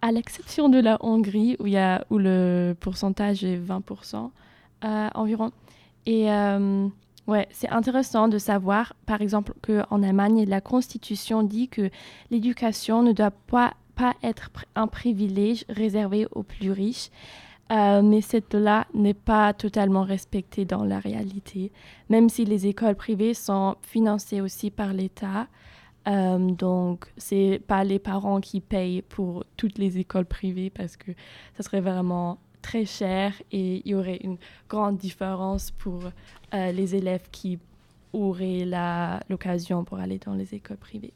à 0.00 0.10
l'exception 0.10 0.68
de 0.68 0.80
la 0.80 0.98
Hongrie 1.04 1.56
où, 1.60 1.68
y 1.68 1.76
a, 1.76 2.04
où 2.10 2.18
le 2.18 2.74
pourcentage 2.80 3.44
est 3.44 3.58
20% 3.58 4.30
environ. 5.14 5.52
Et 6.06 6.28
Ouais, 7.28 7.46
c'est 7.52 7.68
intéressant 7.68 8.26
de 8.26 8.36
savoir, 8.36 8.94
par 9.06 9.22
exemple, 9.22 9.52
qu'en 9.62 10.02
Allemagne, 10.02 10.44
la 10.44 10.60
Constitution 10.60 11.44
dit 11.44 11.68
que 11.68 11.88
l'éducation 12.30 13.02
ne 13.02 13.12
doit 13.12 13.30
pas, 13.30 13.74
pas 13.94 14.14
être 14.24 14.50
un 14.74 14.88
privilège 14.88 15.64
réservé 15.68 16.26
aux 16.32 16.42
plus 16.42 16.72
riches, 16.72 17.10
euh, 17.72 18.02
mais 18.02 18.20
cette 18.20 18.54
là 18.54 18.86
n'est 18.94 19.14
pas 19.14 19.52
totalement 19.54 20.02
respectée 20.02 20.64
dans 20.64 20.84
la 20.84 20.98
réalité, 20.98 21.72
même 22.08 22.28
si 22.28 22.44
les 22.44 22.66
écoles 22.66 22.96
privées 22.96 23.34
sont 23.34 23.76
financées 23.82 24.40
aussi 24.40 24.70
par 24.70 24.92
l'État. 24.92 25.48
Euh, 26.08 26.38
donc, 26.38 27.06
c'est 27.16 27.60
pas 27.66 27.84
les 27.84 27.98
parents 27.98 28.40
qui 28.40 28.60
payent 28.60 29.02
pour 29.02 29.44
toutes 29.56 29.78
les 29.78 29.98
écoles 29.98 30.26
privées 30.26 30.70
parce 30.70 30.96
que 30.96 31.12
ça 31.56 31.62
serait 31.62 31.80
vraiment 31.80 32.38
très 32.60 32.84
cher 32.84 33.34
et 33.50 33.82
il 33.84 33.90
y 33.90 33.94
aurait 33.94 34.18
une 34.22 34.38
grande 34.68 34.96
différence 34.96 35.70
pour 35.70 36.04
euh, 36.54 36.72
les 36.72 36.94
élèves 36.94 37.28
qui 37.30 37.58
auraient 38.12 38.66
l'occasion 39.28 39.84
pour 39.84 39.98
aller 39.98 40.18
dans 40.18 40.34
les 40.34 40.54
écoles 40.54 40.76
privées. 40.76 41.14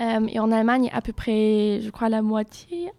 Euh, 0.00 0.26
et 0.28 0.38
en 0.38 0.52
Allemagne, 0.52 0.90
à 0.92 1.00
peu 1.00 1.12
près, 1.12 1.80
je 1.80 1.90
crois, 1.90 2.08
la 2.08 2.22
moitié 2.22 2.90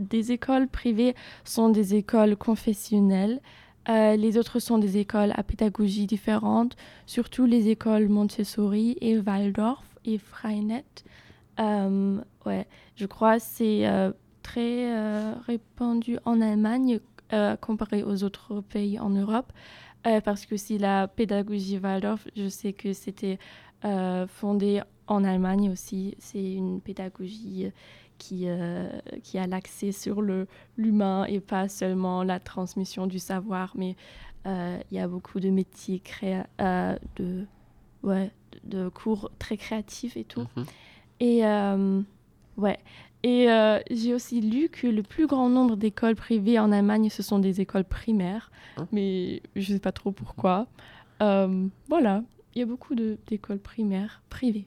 des 0.00 0.32
écoles 0.32 0.68
privées 0.68 1.14
sont 1.44 1.68
des 1.68 1.94
écoles 1.94 2.36
confessionnelles. 2.36 3.40
Euh, 3.88 4.16
les 4.16 4.36
autres 4.36 4.58
sont 4.58 4.78
des 4.78 4.98
écoles 4.98 5.32
à 5.36 5.42
pédagogie 5.42 6.06
différente, 6.06 6.76
surtout 7.06 7.46
les 7.46 7.68
écoles 7.68 8.08
Montessori 8.08 8.96
et 9.00 9.18
Waldorf 9.18 9.84
et 10.04 10.18
Freinet. 10.18 10.84
ouais, 11.58 12.66
je 12.96 13.06
crois 13.06 13.36
que 13.36 13.44
c'est 13.44 13.86
très 14.42 14.92
euh, 14.92 15.34
répandu 15.46 16.18
en 16.24 16.40
Allemagne 16.40 17.00
euh, 17.32 17.56
comparé 17.56 18.02
aux 18.02 18.24
autres 18.24 18.60
pays 18.60 18.98
en 18.98 19.10
Europe. 19.10 19.52
Euh, 20.06 20.20
parce 20.20 20.46
que 20.46 20.56
si 20.56 20.78
la 20.78 21.08
pédagogie 21.08 21.78
Waldorf, 21.78 22.26
je 22.36 22.48
sais 22.48 22.72
que 22.72 22.92
c'était 22.92 23.38
fondé 24.28 24.82
en 25.06 25.24
Allemagne 25.24 25.70
aussi. 25.70 26.14
C'est 26.18 26.52
une 26.52 26.80
pédagogie 26.82 27.72
qui, 28.20 28.46
qui 29.22 29.38
a 29.38 29.46
l'accès 29.46 29.90
sur 29.90 30.22
l'humain 30.76 31.24
et 31.24 31.40
pas 31.40 31.68
seulement 31.68 32.22
la 32.22 32.38
transmission 32.38 33.06
du 33.06 33.18
savoir, 33.18 33.72
mais 33.74 33.96
il 34.46 34.96
y 34.96 34.98
a 34.98 35.08
beaucoup 35.08 35.40
de 35.40 35.50
métiers 35.50 35.98
créa 36.00 36.46
de, 37.16 37.46
ouais, 38.02 38.30
de, 38.64 38.88
cours 38.88 39.30
très 39.38 39.56
créatifs 39.56 40.16
et 40.16 40.24
tout. 40.24 40.46
Mhm. 40.56 40.64
Et 41.20 41.42
ouais, 42.56 42.78
et 43.22 43.50
euh, 43.50 43.78
j'ai 43.90 44.14
aussi 44.14 44.40
lu 44.40 44.68
que 44.70 44.86
le 44.86 45.02
plus 45.02 45.26
grand 45.26 45.48
nombre 45.50 45.76
d'écoles 45.76 46.16
privées 46.16 46.58
en 46.58 46.72
Allemagne, 46.72 47.10
ce 47.10 47.22
sont 47.22 47.38
des 47.38 47.60
écoles 47.60 47.84
primaires, 47.84 48.50
hein? 48.78 48.88
Mais 48.92 49.42
je 49.56 49.70
ne 49.70 49.76
sais 49.76 49.80
pas 49.80 49.92
trop 49.92 50.10
pourquoi. 50.10 50.66
Euh, 51.20 51.66
voilà, 51.88 52.22
il 52.54 52.60
y 52.60 52.62
a 52.62 52.66
beaucoup 52.66 52.94
d'écoles 52.94 53.58
primaires 53.58 54.22
privées. 54.30 54.66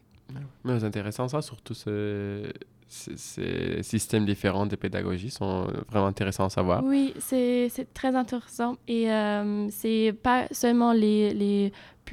Mais 0.64 0.80
c'est 0.80 0.86
intéressant 0.86 1.28
ça, 1.28 1.42
surtout 1.42 1.74
ce, 1.74 2.52
ces 2.94 3.82
systèmes 3.82 4.26
différents 4.26 4.66
de 4.66 4.76
pédagogie 4.76 5.32
sont 5.32 5.68
vraiment 5.90 6.08
intéressants 6.08 6.46
à 6.46 6.50
savoir. 6.50 6.84
Oui, 6.84 7.14
c'est 7.20 7.70
très 7.94 8.16
intéressant. 8.16 8.76
Et 8.88 9.12
euh, 9.12 9.68
c'est 9.72 10.14
pas 10.22 10.46
seulement 10.52 10.94
les, 10.94 11.34
les, 11.34 11.72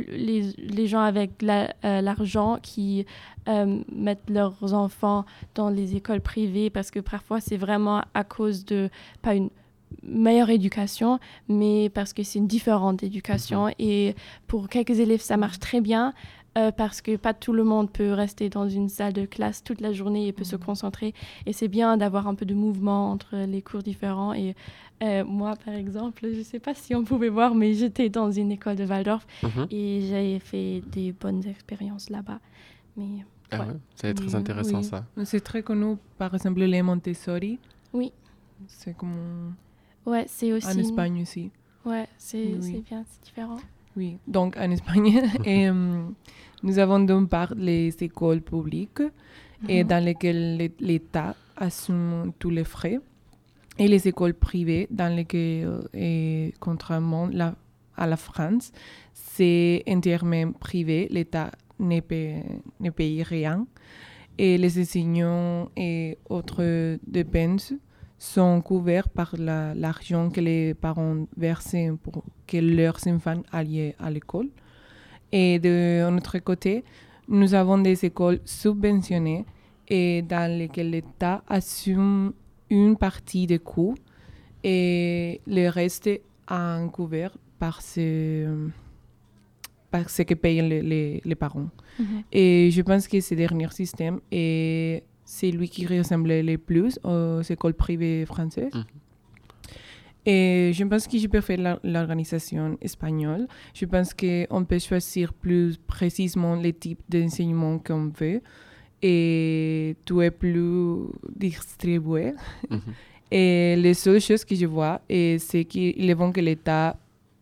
les, 0.08 0.42
les 0.56 0.86
gens 0.86 1.00
avec 1.00 1.42
euh, 1.42 1.66
l'argent 2.00 2.58
qui 2.62 3.04
euh, 3.48 3.80
mettent 3.92 4.28
leurs 4.30 4.74
enfants 4.74 5.24
dans 5.54 5.68
les 5.68 5.96
écoles 5.96 6.20
privées 6.20 6.70
parce 6.70 6.90
que 6.90 7.00
parfois 7.00 7.40
c'est 7.40 7.56
vraiment 7.56 8.02
à 8.14 8.24
cause 8.24 8.64
de, 8.64 8.88
pas 9.22 9.34
une 9.34 9.50
meilleure 10.02 10.50
éducation, 10.50 11.18
mais 11.48 11.90
parce 11.90 12.12
que 12.12 12.22
c'est 12.22 12.38
une 12.38 12.46
différente 12.46 13.02
éducation. 13.02 13.66
Mhm. 13.66 13.74
Et 13.78 14.14
pour 14.46 14.68
quelques 14.68 14.98
élèves, 14.98 15.20
ça 15.20 15.36
marche 15.36 15.58
très 15.58 15.80
bien. 15.80 16.14
Euh, 16.58 16.72
parce 16.72 17.00
que 17.00 17.16
pas 17.16 17.32
tout 17.32 17.52
le 17.52 17.62
monde 17.62 17.92
peut 17.92 18.12
rester 18.12 18.48
dans 18.48 18.68
une 18.68 18.88
salle 18.88 19.12
de 19.12 19.24
classe 19.24 19.62
toute 19.62 19.80
la 19.80 19.92
journée 19.92 20.26
et 20.26 20.32
peut 20.32 20.42
se 20.42 20.56
mm. 20.56 20.60
concentrer. 20.60 21.14
Et 21.46 21.52
c'est 21.52 21.68
bien 21.68 21.96
d'avoir 21.96 22.26
un 22.26 22.34
peu 22.34 22.44
de 22.44 22.54
mouvement 22.54 23.12
entre 23.12 23.36
les 23.36 23.62
cours 23.62 23.84
différents. 23.84 24.34
Et 24.34 24.56
euh, 25.02 25.24
moi, 25.24 25.54
par 25.64 25.74
exemple, 25.74 26.28
je 26.32 26.38
ne 26.38 26.42
sais 26.42 26.58
pas 26.58 26.74
si 26.74 26.92
on 26.96 27.04
pouvait 27.04 27.28
voir, 27.28 27.54
mais 27.54 27.74
j'étais 27.74 28.08
dans 28.08 28.32
une 28.32 28.50
école 28.50 28.74
de 28.74 28.84
Waldorf 28.84 29.24
mm-hmm. 29.44 29.66
et 29.70 30.00
j'ai 30.08 30.38
fait 30.40 30.82
des 30.90 31.12
bonnes 31.12 31.46
expériences 31.46 32.10
là-bas. 32.10 32.40
Mais 32.96 33.24
ah 33.52 33.66
c'est 33.94 34.14
très 34.14 34.34
intéressant 34.34 34.82
ça. 34.82 35.04
C'est 35.24 35.40
très 35.40 35.62
connu, 35.62 35.96
par 36.18 36.34
exemple, 36.34 36.60
les 36.60 36.82
Montessori. 36.82 37.60
Oui. 37.92 38.12
C'est 38.66 38.96
comme. 38.96 39.54
Ouais, 40.04 40.24
c'est 40.28 40.52
aussi. 40.52 40.66
En 40.66 40.78
Espagne 40.78 41.22
aussi. 41.22 41.50
Ouais, 41.84 42.08
c'est 42.18 42.44
bien, 42.44 43.04
c'est 43.08 43.22
différent. 43.22 43.58
Oui, 43.96 44.18
donc 44.26 44.56
en 44.56 44.70
Espagne, 44.70 45.22
et, 45.44 45.68
euh, 45.70 46.02
nous 46.62 46.78
avons 46.78 47.00
d'une 47.00 47.28
part 47.28 47.54
les 47.56 47.88
écoles 48.02 48.40
publiques 48.40 49.02
et 49.68 49.84
dans 49.84 50.02
lesquelles 50.02 50.70
l'État 50.78 51.34
assume 51.56 52.32
tous 52.38 52.50
les 52.50 52.64
frais 52.64 52.98
et 53.78 53.88
les 53.88 54.08
écoles 54.08 54.34
privées 54.34 54.86
dans 54.90 55.14
lesquelles, 55.14 55.82
et 55.92 56.54
contrairement 56.60 57.28
la, 57.32 57.54
à 57.96 58.06
la 58.06 58.16
France, 58.16 58.72
c'est 59.12 59.82
entièrement 59.88 60.52
privé, 60.52 61.08
l'État 61.10 61.50
ne 61.78 62.00
paye, 62.00 62.42
ne 62.80 62.90
paye 62.90 63.22
rien 63.22 63.66
et 64.38 64.56
les 64.56 64.80
enseignants 64.80 65.68
et 65.76 66.16
autres 66.28 66.98
dépenses 67.06 67.74
sont 68.20 68.60
couverts 68.60 69.08
par 69.08 69.34
l'argent 69.38 70.28
que 70.28 70.42
les 70.42 70.74
parents 70.74 71.26
versent 71.38 71.96
pour 72.02 72.22
que 72.46 72.58
leurs 72.58 73.00
enfants 73.08 73.42
aillent 73.50 73.94
à 73.98 74.10
l'école. 74.10 74.50
Et 75.32 75.58
de 75.58 76.08
notre 76.10 76.38
côté, 76.40 76.84
nous 77.28 77.54
avons 77.54 77.78
des 77.78 78.04
écoles 78.04 78.40
subventionnées 78.44 79.46
et 79.88 80.20
dans 80.20 80.52
lesquelles 80.58 80.90
l'État 80.90 81.42
assume 81.48 82.34
une 82.68 82.96
partie 82.96 83.46
des 83.46 83.58
coûts 83.58 83.94
et 84.62 85.40
le 85.46 85.68
reste 85.68 86.06
est 86.06 86.22
couvert 86.92 87.32
par 87.58 87.80
ce, 87.80 88.68
par 89.90 90.10
ce 90.10 90.22
que 90.22 90.34
payent 90.34 90.68
les, 90.68 91.22
les, 91.24 91.34
parents. 91.36 91.70
Mm-hmm. 91.98 92.24
Et 92.32 92.70
je 92.70 92.82
pense 92.82 93.08
que 93.08 93.18
ce 93.20 93.34
dernier 93.34 93.70
système 93.70 94.20
est 94.30 95.04
c'est 95.30 95.52
lui 95.52 95.68
qui 95.68 95.86
ressemblait 95.86 96.42
le 96.42 96.58
plus 96.58 96.98
aux 97.04 97.40
écoles 97.42 97.74
privées 97.74 98.26
françaises. 98.26 98.74
Mhm. 98.74 98.84
Et 100.26 100.72
je 100.74 100.84
pense 100.84 101.06
que 101.06 101.16
je 101.18 101.28
préfère 101.28 101.78
l'organisation 101.84 102.76
espagnole. 102.82 103.46
Je 103.72 103.86
pense 103.86 104.12
qu'on 104.12 104.64
peut 104.64 104.80
choisir 104.80 105.32
plus 105.32 105.78
précisément 105.78 106.56
les 106.56 106.72
types 106.72 107.04
d'enseignement 107.08 107.78
qu'on 107.78 108.08
veut 108.08 108.42
et 109.00 109.94
tout 110.04 110.20
est 110.20 110.32
plus 110.32 111.06
distribué. 111.36 112.34
Mhm. 112.68 112.80
Et 113.30 113.76
les 113.76 113.94
seules 113.94 114.20
choses 114.20 114.44
que 114.44 114.56
je 114.56 114.66
vois, 114.66 115.00
c'est 115.08 115.64
qu'il 115.64 116.10
est 116.10 116.14
bon 116.16 116.32
que 116.32 116.40
l'État 116.40 116.96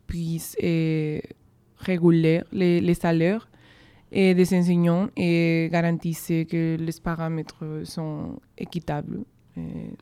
puisse 0.07 0.55
réguler 1.79 2.43
les, 2.53 2.83
les, 2.83 2.95
salaires 2.95 3.49
et 4.11 4.35
des 4.35 4.55
enseignants 4.55 5.09
et 5.17 5.69
garantir 5.71 6.47
que 6.47 6.77
les 6.79 6.93
paramètres 7.03 7.83
sont 7.85 8.41
équitables. 8.57 9.21
Et 9.57 9.93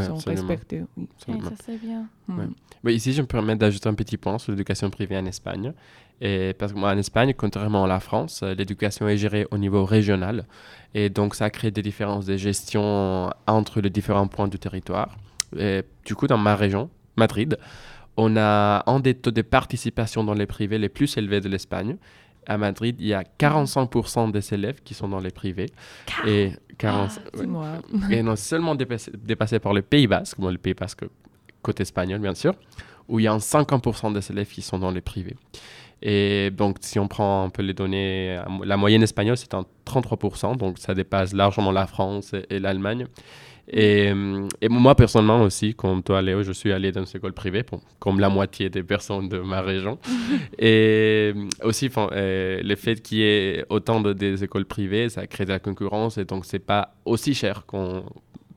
sont 0.00 0.16
respectés. 0.26 0.82
Oui. 0.96 1.08
ça, 1.26 1.52
c'est 1.64 1.78
bien. 1.78 2.08
ici, 2.86 3.12
je 3.12 3.22
me 3.22 3.26
permets 3.26 3.56
d'ajouter 3.56 3.88
un 3.88 3.94
petit 3.94 4.16
point 4.16 4.38
sur 4.38 4.52
l'éducation 4.52 4.90
privée 4.90 5.16
en 5.16 5.26
Espagne. 5.26 5.72
Et 6.20 6.54
parce 6.58 6.72
que 6.72 6.78
moi, 6.78 6.92
en 6.92 6.98
Espagne, 6.98 7.34
contrairement 7.36 7.84
à 7.84 7.88
la 7.88 8.00
France, 8.00 8.42
l'éducation 8.42 9.08
est 9.08 9.16
gérée 9.16 9.46
au 9.50 9.58
niveau 9.58 9.84
régional. 9.84 10.46
Et 10.94 11.10
donc, 11.10 11.34
ça 11.34 11.50
crée 11.50 11.70
des 11.70 11.82
différences 11.82 12.26
de 12.26 12.36
gestion 12.36 13.30
entre 13.46 13.80
les 13.80 13.90
différents 13.90 14.28
points 14.28 14.48
du 14.48 14.58
territoire. 14.58 15.16
Et 15.58 15.82
du 16.04 16.14
coup, 16.14 16.26
dans 16.26 16.38
ma 16.38 16.54
région, 16.54 16.90
Madrid, 17.16 17.58
on 18.16 18.36
a 18.36 18.84
un 18.86 19.00
des 19.00 19.14
taux 19.14 19.30
de 19.30 19.42
participation 19.42 20.22
dans 20.22 20.34
les 20.34 20.46
privés 20.46 20.78
les 20.78 20.88
plus 20.88 21.16
élevés 21.16 21.40
de 21.40 21.48
l'Espagne. 21.48 21.96
À 22.46 22.58
Madrid, 22.58 22.96
il 22.98 23.06
y 23.06 23.14
a 23.14 23.22
45% 23.22 24.32
des 24.32 24.54
élèves 24.54 24.80
qui 24.82 24.94
sont 24.94 25.08
dans 25.08 25.20
les 25.20 25.30
privés. 25.30 25.70
Et, 26.26 26.52
40, 26.78 27.20
ah, 27.34 27.78
et 28.10 28.22
non 28.22 28.36
seulement 28.36 28.74
dépassé, 28.74 29.58
par 29.60 29.72
le 29.72 29.82
Pays 29.82 30.06
Basque, 30.06 30.38
le 30.38 30.58
Pays 30.58 30.74
Basque 30.74 31.04
côté 31.62 31.82
espagnol, 31.82 32.20
bien 32.20 32.34
sûr, 32.34 32.54
où 33.08 33.20
il 33.20 33.24
y 33.24 33.28
a 33.28 33.36
50% 33.36 34.12
des 34.12 34.30
élèves 34.30 34.48
qui 34.48 34.62
sont 34.62 34.78
dans 34.78 34.90
les 34.90 35.00
privés. 35.00 35.36
Et 36.02 36.50
donc, 36.50 36.78
si 36.80 36.98
on 36.98 37.06
prend 37.06 37.44
un 37.44 37.50
peu 37.50 37.62
les 37.62 37.74
données, 37.74 38.40
la 38.64 38.76
moyenne 38.76 39.02
espagnole, 39.02 39.36
c'est 39.36 39.54
un 39.54 39.64
33%, 39.86 40.56
donc 40.56 40.78
ça 40.78 40.94
dépasse 40.94 41.32
largement 41.32 41.70
la 41.70 41.86
France 41.86 42.34
et 42.50 42.58
l'Allemagne. 42.58 43.06
Et, 43.68 44.12
et, 44.60 44.68
moi, 44.68 44.94
personnellement 44.96 45.42
aussi, 45.42 45.74
comme 45.74 46.02
toi, 46.02 46.20
Léo, 46.20 46.42
je 46.42 46.52
suis 46.52 46.72
allé 46.72 46.90
dans 46.90 47.04
une 47.04 47.16
école 47.16 47.32
privée, 47.32 47.64
comme 48.00 48.18
la 48.18 48.28
moitié 48.28 48.68
des 48.68 48.82
personnes 48.82 49.28
de 49.28 49.38
ma 49.38 49.62
région. 49.62 49.98
et 50.58 51.32
aussi, 51.62 51.88
euh, 51.96 52.60
le 52.62 52.74
fait 52.74 53.00
qu'il 53.00 53.18
y 53.18 53.22
ait 53.22 53.64
autant 53.68 54.00
de 54.00 54.12
des 54.12 54.42
écoles 54.42 54.64
privées, 54.64 55.08
ça 55.08 55.26
crée 55.28 55.44
de 55.44 55.50
la 55.50 55.60
concurrence 55.60 56.18
et 56.18 56.24
donc 56.24 56.44
c'est 56.44 56.58
pas 56.58 56.94
aussi 57.04 57.34
cher 57.34 57.64
qu'on, 57.64 58.04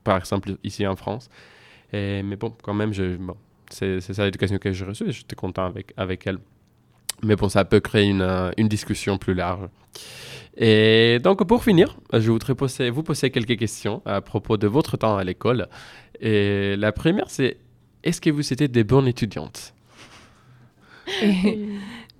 par 0.02 0.16
exemple, 0.18 0.56
ici 0.64 0.86
en 0.86 0.96
France. 0.96 1.30
Et, 1.92 2.22
mais 2.24 2.36
bon, 2.36 2.52
quand 2.62 2.74
même, 2.74 2.92
je, 2.92 3.16
bon, 3.16 3.36
c'est, 3.70 4.00
ça 4.00 4.24
l'éducation 4.24 4.58
que 4.58 4.72
j'ai 4.72 4.84
reçue 4.84 5.08
et 5.08 5.12
j'étais 5.12 5.36
content 5.36 5.66
avec, 5.66 5.92
avec 5.96 6.26
elle. 6.26 6.38
Mais 7.22 7.36
bon, 7.36 7.48
ça 7.48 7.64
peut 7.64 7.80
créer 7.80 8.08
une, 8.08 8.52
une 8.56 8.68
discussion 8.68 9.18
plus 9.18 9.34
large. 9.34 9.68
Et 10.56 11.18
donc, 11.22 11.46
pour 11.46 11.62
finir, 11.62 11.96
je 12.12 12.30
voudrais 12.30 12.54
vous 12.90 13.02
poser 13.02 13.30
quelques 13.30 13.58
questions 13.58 14.02
à 14.06 14.20
propos 14.20 14.56
de 14.56 14.66
votre 14.66 14.96
temps 14.96 15.16
à 15.16 15.24
l'école. 15.24 15.68
Et 16.20 16.76
la 16.76 16.92
première, 16.92 17.28
c'est 17.28 17.58
est-ce 18.02 18.20
que 18.20 18.30
vous 18.30 18.52
étiez 18.52 18.68
des 18.68 18.84
bonnes 18.84 19.08
étudiantes? 19.08 19.74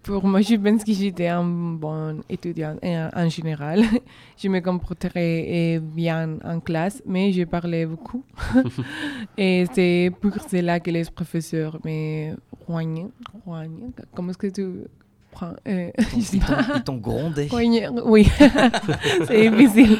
Pour 0.07 0.25
moi, 0.25 0.40
je 0.40 0.55
pense 0.55 0.85
que 0.85 0.92
j'étais 0.92 1.27
un 1.27 1.42
bon 1.45 2.23
étudiant 2.31 2.77
en 2.83 3.29
général. 3.29 3.83
Je 4.38 4.49
me 4.49 4.61
comportais 4.61 5.81
bien 5.81 6.38
en 6.45 6.61
classe, 6.61 7.03
mais 7.07 7.33
je 7.33 7.42
parlais 7.42 7.87
beaucoup. 7.87 8.23
et 9.38 9.64
c'est 9.73 10.12
pour 10.21 10.35
cela 10.49 10.79
que 10.79 10.90
les 10.92 11.05
professeurs 11.07 11.79
me 11.85 12.37
roignaient. 12.66 13.09
Comment 14.14 14.31
est-ce 14.31 14.38
que 14.38 14.47
tu 14.47 14.62
euh, 15.69 15.90
ils 16.16 16.83
t'ont 16.85 16.97
grondé. 17.09 17.49
Oui, 18.05 18.29
c'est 19.27 19.51
difficile. 19.51 19.99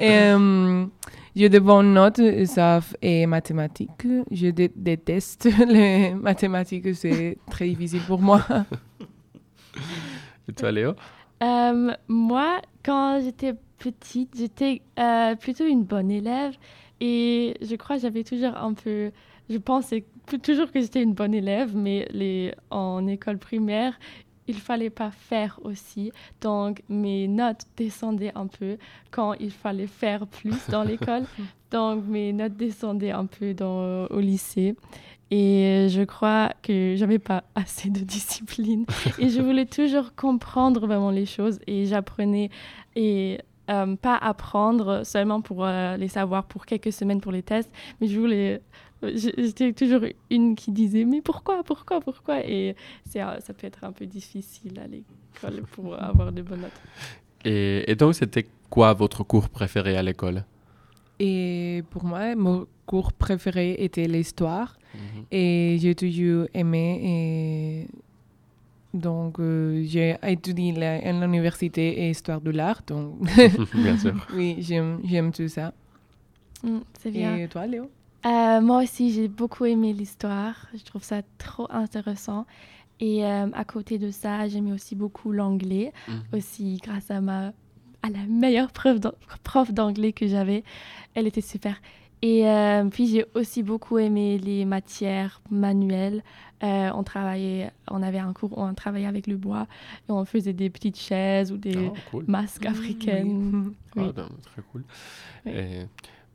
euh, 0.00 0.86
j'ai 1.34 1.48
de 1.48 1.58
bonnes 1.58 1.94
notes, 1.94 2.20
sauf 2.46 2.94
et 3.00 3.26
mathématiques. 3.26 4.06
Je 4.30 4.48
déteste 4.50 5.48
les 5.66 6.14
mathématiques, 6.14 6.94
c'est 6.94 7.38
très 7.50 7.68
difficile 7.70 8.02
pour 8.06 8.20
moi. 8.20 8.44
Et 10.48 10.52
toi, 10.52 10.72
Léo 10.72 10.94
euh, 11.42 11.92
Moi, 12.08 12.60
quand 12.84 13.20
j'étais 13.22 13.54
petite, 13.78 14.34
j'étais 14.36 14.82
euh, 14.98 15.34
plutôt 15.36 15.66
une 15.66 15.84
bonne 15.84 16.10
élève 16.10 16.54
et 17.00 17.56
je 17.60 17.74
crois 17.76 17.96
que 17.96 18.02
j'avais 18.02 18.24
toujours 18.24 18.56
un 18.56 18.74
peu. 18.74 19.10
Je 19.50 19.58
pensais 19.58 20.04
toujours 20.42 20.70
que 20.70 20.80
j'étais 20.80 21.02
une 21.02 21.14
bonne 21.14 21.34
élève, 21.34 21.76
mais 21.76 22.06
les, 22.12 22.54
en 22.70 23.06
école 23.06 23.38
primaire, 23.38 23.98
il 24.46 24.54
fallait 24.54 24.90
pas 24.90 25.10
faire 25.10 25.58
aussi. 25.64 26.12
Donc, 26.40 26.82
mes 26.88 27.28
notes 27.28 27.64
descendaient 27.76 28.32
un 28.34 28.46
peu 28.46 28.76
quand 29.10 29.34
il 29.34 29.50
fallait 29.50 29.86
faire 29.86 30.26
plus 30.26 30.68
dans 30.68 30.82
l'école. 30.82 31.24
Donc, 31.70 32.04
mes 32.06 32.32
notes 32.32 32.54
descendaient 32.56 33.12
un 33.12 33.26
peu 33.26 33.54
dans, 33.54 34.06
au 34.06 34.20
lycée. 34.20 34.76
Et 35.34 35.88
je 35.88 36.02
crois 36.02 36.52
que 36.62 36.94
j'avais 36.94 37.18
pas 37.18 37.44
assez 37.54 37.88
de 37.88 38.00
discipline. 38.00 38.84
et 39.18 39.30
je 39.30 39.40
voulais 39.40 39.64
toujours 39.64 40.14
comprendre 40.14 40.86
vraiment 40.86 41.10
les 41.10 41.24
choses. 41.24 41.58
Et 41.66 41.86
j'apprenais 41.86 42.50
et 42.94 43.38
euh, 43.70 43.96
pas 43.96 44.16
apprendre 44.16 45.06
seulement 45.06 45.40
pour 45.40 45.64
euh, 45.64 45.96
les 45.96 46.08
savoir 46.08 46.44
pour 46.44 46.66
quelques 46.66 46.92
semaines 46.92 47.22
pour 47.22 47.32
les 47.32 47.42
tests, 47.42 47.70
mais 48.00 48.08
je 48.08 48.20
voulais 48.20 48.60
J'étais 49.14 49.72
toujours 49.72 50.02
une 50.30 50.54
qui 50.54 50.70
disait 50.70 51.04
mais 51.04 51.22
pourquoi, 51.22 51.64
pourquoi, 51.64 52.00
pourquoi? 52.00 52.46
Et 52.46 52.76
ça 53.06 53.34
peut 53.56 53.66
être 53.66 53.82
un 53.82 53.90
peu 53.90 54.06
difficile 54.06 54.78
à 54.78 54.86
l'école 54.86 55.62
pour 55.72 56.00
avoir 56.00 56.30
de 56.30 56.42
bonnes 56.42 56.60
notes. 56.60 56.70
Et, 57.44 57.90
et 57.90 57.96
donc, 57.96 58.14
c'était 58.14 58.46
quoi 58.70 58.92
votre 58.92 59.24
cours 59.24 59.48
préféré 59.48 59.96
à 59.96 60.02
l'école? 60.02 60.44
Et 61.24 61.84
pour 61.90 62.04
moi, 62.04 62.34
mon 62.34 62.66
cours 62.84 63.12
préféré 63.12 63.76
était 63.78 64.08
l'histoire. 64.08 64.76
Mhm. 64.92 65.24
Et 65.30 65.78
j'ai 65.80 65.94
toujours 65.94 66.46
aimé. 66.52 66.86
Et 67.14 67.88
donc, 68.92 69.38
euh, 69.38 69.84
j'ai 69.86 70.16
étudié 70.26 70.84
à 70.84 71.12
l'université 71.12 72.00
et 72.00 72.10
histoire 72.10 72.40
de 72.40 72.50
l'art. 72.50 72.82
Donc, 72.88 73.20
bien 73.74 73.96
sûr. 73.96 74.14
oui, 74.34 74.56
j'aime 74.58 75.30
tout 75.30 75.46
ça. 75.46 75.72
Mm, 76.64 76.78
c'est 76.98 77.12
bien. 77.12 77.36
Et 77.36 77.46
toi, 77.46 77.68
Léo? 77.68 77.88
Euh, 78.26 78.60
moi 78.60 78.82
aussi, 78.82 79.12
j'ai 79.12 79.28
beaucoup 79.28 79.64
aimé 79.64 79.92
l'histoire. 79.92 80.66
Je 80.74 80.82
trouve 80.82 81.04
ça 81.04 81.22
trop 81.38 81.68
intéressant. 81.70 82.46
Et 82.98 83.24
euh, 83.24 83.46
à 83.52 83.64
côté 83.64 83.96
de 83.98 84.10
ça, 84.10 84.48
j'aimais 84.48 84.72
aussi 84.72 84.96
beaucoup 84.96 85.30
l'anglais, 85.30 85.92
mhm. 86.08 86.22
aussi 86.32 86.80
grâce 86.82 87.12
à 87.12 87.20
ma 87.20 87.52
à 88.02 88.10
la 88.10 88.24
meilleure 88.28 88.72
prof 88.72 89.72
d'anglais 89.72 90.12
que 90.12 90.26
j'avais. 90.26 90.64
Elle 91.14 91.26
était 91.26 91.40
super. 91.40 91.80
Et 92.20 92.46
euh, 92.46 92.84
puis 92.84 93.08
j'ai 93.08 93.24
aussi 93.34 93.62
beaucoup 93.62 93.98
aimé 93.98 94.38
les 94.38 94.64
matières 94.64 95.40
manuelles. 95.50 96.22
on 96.60 97.02
travaillait, 97.02 97.72
on 97.90 98.02
avait 98.02 98.20
un 98.20 98.32
cours 98.32 98.56
où 98.56 98.62
on 98.62 98.74
travaillait 98.74 99.08
avec 99.08 99.26
le 99.26 99.36
bois 99.36 99.66
et 100.08 100.12
on 100.12 100.24
faisait 100.24 100.52
des 100.52 100.70
petites 100.70 100.98
chaises 100.98 101.50
ou 101.50 101.56
des 101.56 101.90
ah, 101.92 102.16
masques 102.26 102.66
africaines. 102.66 103.72
Oui. 103.96 104.04
Ah, 104.16 104.28
très 104.42 104.62
cool. 104.72 104.84
Et 105.44 105.86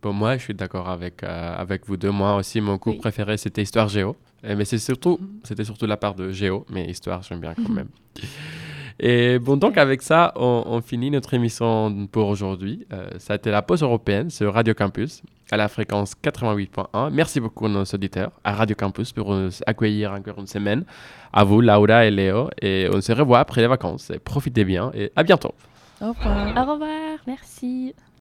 Bon, 0.01 0.13
moi, 0.13 0.37
je 0.37 0.43
suis 0.43 0.53
d'accord 0.53 0.89
avec, 0.89 1.23
euh, 1.23 1.55
avec 1.57 1.87
vous 1.87 1.97
deux. 1.97 2.11
Moi 2.11 2.35
aussi, 2.35 2.61
mon 2.61 2.77
cours 2.77 2.97
préféré, 2.97 3.37
c'était 3.37 3.63
Histoire 3.63 3.89
Géo. 3.89 4.15
mais 4.43 4.65
c'est 4.65 4.77
surtout, 4.77 5.17
mhm. 5.19 5.39
c'était 5.43 5.63
surtout 5.63 5.87
la 5.87 5.97
part 5.97 6.13
de 6.13 6.31
Géo, 6.31 6.65
mais 6.69 6.85
Histoire, 6.85 7.23
j'aime 7.23 7.39
bien 7.39 7.53
quand 7.55 7.69
mhm. 7.69 7.75
même. 7.75 7.89
Et 8.99 9.37
bon, 9.39 9.57
donc 9.57 9.77
avec 9.77 10.01
ça, 10.01 10.33
on, 10.35 10.81
finit 10.81 11.11
notre 11.11 11.33
émission 11.33 12.07
pour 12.11 12.27
aujourd'hui. 12.27 12.85
Euh, 12.91 13.09
ça 13.19 13.33
a 13.33 13.35
été 13.35 13.51
la 13.51 13.61
pause 13.61 13.83
européenne 13.83 14.29
sur 14.29 14.53
Radio 14.53 14.73
Campus 14.73 15.21
à 15.51 15.57
la 15.57 15.67
fréquence 15.67 16.13
88.1. 16.21 17.11
Merci 17.11 17.39
beaucoup 17.39 17.67
à 17.67 17.69
nos 17.69 17.83
auditeurs 17.83 18.31
à 18.43 18.53
Radio 18.53 18.75
Campus 18.75 19.11
pour 19.11 19.33
nous 19.33 19.49
accueillir 19.65 20.11
encore 20.13 20.39
une 20.39 20.47
semaine. 20.47 20.83
À 21.31 21.43
vous, 21.43 21.61
Laura 21.61 22.05
et 22.05 22.11
Léo. 22.11 22.49
Et 22.61 22.89
on 22.91 22.99
se 23.01 23.11
revoit 23.11 23.39
après 23.39 23.61
les 23.61 23.67
vacances. 23.67 24.11
profitez 24.23 24.65
bien 24.65 24.91
et 24.93 25.11
à 25.15 25.23
bientôt. 25.23 25.53
Au 26.01 26.09
revoir. 26.09 26.47
Au 26.47 26.71
revoir. 26.73 27.17
Merci. 27.27 27.93